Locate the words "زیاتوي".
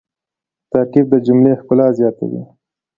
1.99-2.41